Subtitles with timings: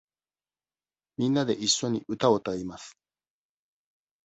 [1.17, 2.97] みんなでいっしょに歌を歌います。